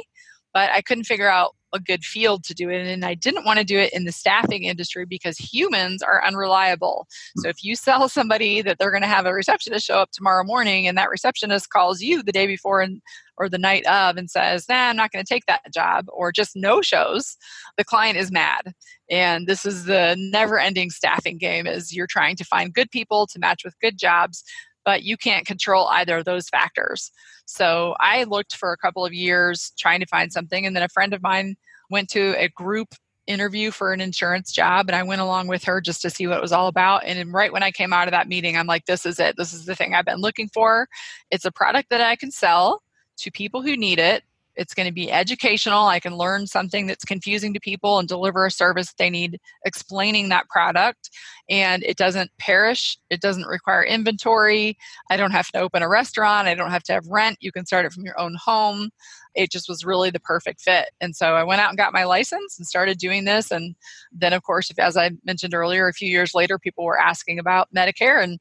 [0.53, 3.59] but I couldn't figure out a good field to do it and I didn't want
[3.59, 7.07] to do it in the staffing industry because humans are unreliable.
[7.37, 7.43] Hmm.
[7.43, 10.45] So if you sell somebody that they're going to have a receptionist show up tomorrow
[10.45, 13.01] morning and that receptionist calls you the day before and
[13.39, 16.33] or the night of and says, "Nah, I'm not going to take that job," or
[16.33, 17.37] just no shows,
[17.77, 18.73] the client is mad.
[19.11, 23.39] And this is the never-ending staffing game: is you're trying to find good people to
[23.39, 24.43] match with good jobs,
[24.85, 27.11] but you can't control either of those factors.
[27.47, 30.89] So I looked for a couple of years trying to find something, and then a
[30.89, 31.57] friend of mine
[31.91, 32.95] went to a group
[33.27, 36.39] interview for an insurance job and I went along with her just to see what
[36.39, 37.05] it was all about.
[37.05, 39.37] And right when I came out of that meeting, I'm like, this is it.
[39.37, 40.89] This is the thing I've been looking for.
[41.31, 42.83] It's a product that I can sell
[43.19, 44.23] to people who need it.
[44.57, 45.87] It's going to be educational.
[45.87, 50.29] I can learn something that's confusing to people and deliver a service they need explaining
[50.31, 51.11] that product.
[51.49, 52.99] And it doesn't perish.
[53.11, 54.77] It doesn't require inventory.
[55.11, 56.49] I don't have to open a restaurant.
[56.49, 57.39] I don't have to have rent.
[57.41, 58.91] You can start it from your own home.
[59.35, 60.91] It just was really the perfect fit.
[61.01, 63.51] And so I went out and got my license and started doing this.
[63.51, 63.75] And
[64.11, 67.39] then, of course, if, as I mentioned earlier, a few years later, people were asking
[67.39, 68.39] about Medicare and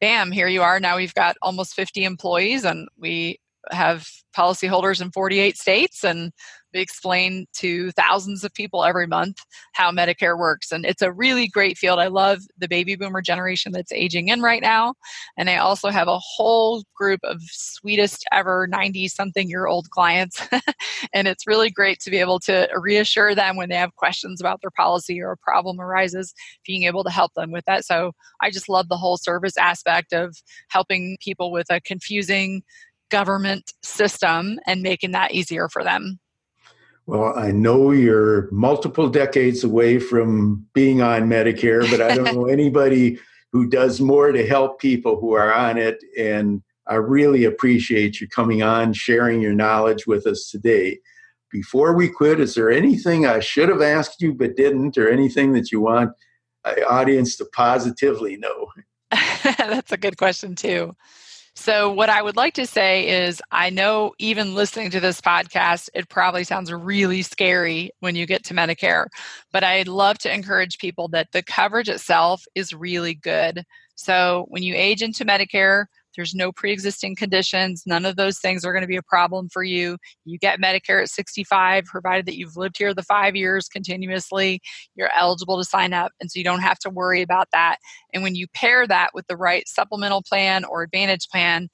[0.00, 0.78] bam, here you are.
[0.78, 3.40] Now we've got almost 50 employees and we
[3.70, 4.06] have
[4.36, 6.32] policyholders in 48 states and
[6.76, 9.38] we explain to thousands of people every month
[9.72, 10.70] how Medicare works.
[10.70, 11.98] And it's a really great field.
[11.98, 14.94] I love the baby boomer generation that's aging in right now.
[15.38, 20.46] And I also have a whole group of sweetest ever 90 something year old clients.
[21.14, 24.60] and it's really great to be able to reassure them when they have questions about
[24.60, 26.34] their policy or a problem arises,
[26.66, 27.86] being able to help them with that.
[27.86, 28.12] So
[28.42, 30.36] I just love the whole service aspect of
[30.68, 32.62] helping people with a confusing
[33.10, 36.18] government system and making that easier for them.
[37.06, 42.46] Well, I know you're multiple decades away from being on Medicare, but I don't know
[42.46, 43.18] anybody
[43.52, 46.02] who does more to help people who are on it.
[46.18, 50.98] And I really appreciate you coming on, sharing your knowledge with us today.
[51.50, 55.52] Before we quit, is there anything I should have asked you but didn't, or anything
[55.52, 56.10] that you want
[56.64, 58.66] the audience to positively know?
[59.44, 60.96] That's a good question, too.
[61.58, 65.88] So, what I would like to say is, I know even listening to this podcast,
[65.94, 69.06] it probably sounds really scary when you get to Medicare,
[69.52, 73.64] but I'd love to encourage people that the coverage itself is really good.
[73.94, 75.86] So, when you age into Medicare,
[76.16, 77.82] there's no pre existing conditions.
[77.86, 79.98] None of those things are going to be a problem for you.
[80.24, 84.60] You get Medicare at 65, provided that you've lived here the five years continuously.
[84.94, 86.12] You're eligible to sign up.
[86.20, 87.76] And so you don't have to worry about that.
[88.12, 91.68] And when you pair that with the right supplemental plan or advantage plan,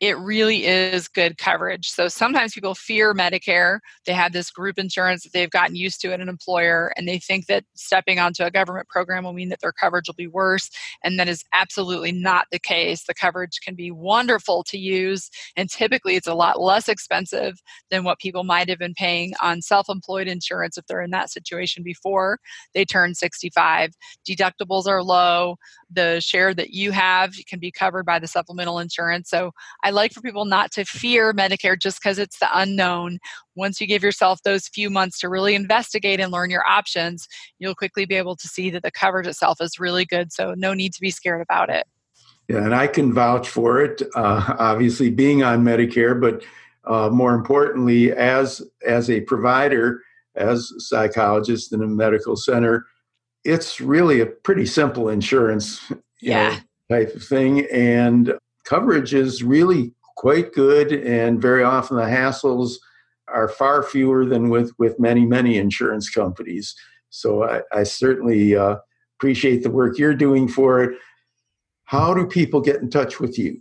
[0.00, 1.88] it really is good coverage.
[1.88, 3.78] So sometimes people fear Medicare.
[4.04, 7.18] They have this group insurance that they've gotten used to at an employer, and they
[7.18, 10.70] think that stepping onto a government program will mean that their coverage will be worse.
[11.02, 13.04] And that is absolutely not the case.
[13.04, 17.54] The coverage can be wonderful to use, and typically it's a lot less expensive
[17.90, 21.30] than what people might have been paying on self employed insurance if they're in that
[21.30, 22.38] situation before
[22.74, 23.92] they turn 65.
[24.28, 25.56] Deductibles are low.
[25.90, 29.30] The share that you have can be covered by the supplemental insurance.
[29.30, 29.52] So
[29.86, 33.20] I like for people not to fear Medicare just because it's the unknown.
[33.54, 37.28] Once you give yourself those few months to really investigate and learn your options,
[37.60, 40.32] you'll quickly be able to see that the coverage itself is really good.
[40.32, 41.86] So, no need to be scared about it.
[42.48, 44.02] Yeah, and I can vouch for it.
[44.16, 46.42] Uh, obviously, being on Medicare, but
[46.92, 50.02] uh, more importantly, as as a provider,
[50.34, 52.86] as a psychologist in a medical center,
[53.44, 55.80] it's really a pretty simple insurance,
[56.20, 56.58] yeah.
[56.90, 62.74] Know, type of thing, and coverage is really quite good, and very often the hassles
[63.28, 66.74] are far fewer than with, with many, many insurance companies.
[67.10, 68.76] So I, I certainly uh,
[69.18, 70.98] appreciate the work you're doing for it.
[71.84, 73.58] How do people get in touch with you?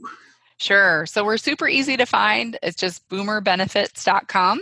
[0.57, 1.05] Sure.
[1.05, 2.57] So we're super easy to find.
[2.63, 4.61] It's just boomerbenefits.com.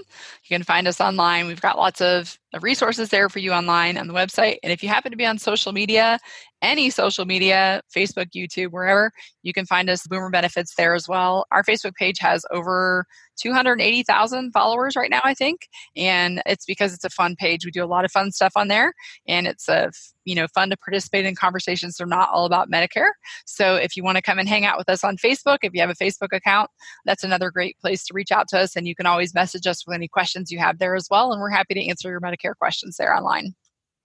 [0.53, 1.47] Can find us online.
[1.47, 4.57] We've got lots of resources there for you online on the website.
[4.61, 6.19] And if you happen to be on social media,
[6.61, 11.45] any social media, Facebook, YouTube, wherever, you can find us Boomer Benefits there as well.
[11.51, 13.05] Our Facebook page has over
[13.41, 15.61] 280,000 followers right now, I think.
[15.95, 17.65] And it's because it's a fun page.
[17.65, 18.93] We do a lot of fun stuff on there
[19.27, 19.91] and it's a
[20.25, 23.09] you know fun to participate in conversations they're not all about medicare
[23.45, 25.81] so if you want to come and hang out with us on facebook if you
[25.81, 26.69] have a facebook account
[27.05, 29.85] that's another great place to reach out to us and you can always message us
[29.85, 30.07] with any
[30.43, 33.15] questions you have there as well and we're happy to answer your medicare questions there
[33.15, 33.53] online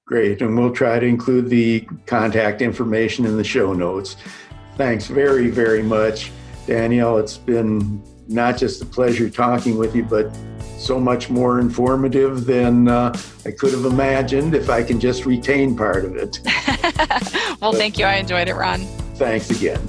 [0.07, 4.17] great and we'll try to include the contact information in the show notes
[4.77, 6.31] thanks very very much
[6.67, 10.31] danielle it's been not just a pleasure talking with you, but
[10.79, 13.11] so much more informative than uh,
[13.47, 16.39] I could have imagined if I can just retain part of it.
[17.63, 18.05] well, but, thank you.
[18.05, 18.81] I enjoyed it, Ron.
[19.17, 19.81] Thanks again.